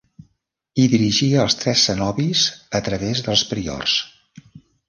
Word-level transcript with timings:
Hi 0.77 0.85
dirigia 0.93 1.43
els 1.43 1.57
tres 1.65 1.83
cenobis 1.89 2.47
a 2.81 2.83
través 2.89 3.25
dels 3.29 3.45
priors. 3.55 3.99